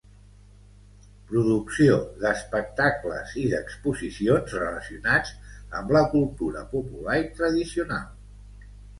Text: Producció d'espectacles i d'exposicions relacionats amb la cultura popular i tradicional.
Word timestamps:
Producció 1.31 1.97
d'espectacles 2.21 3.35
i 3.41 3.43
d'exposicions 3.51 4.55
relacionats 4.57 5.35
amb 5.81 5.93
la 5.97 6.01
cultura 6.15 6.63
popular 6.71 7.19
i 7.25 7.29
tradicional. 7.41 8.09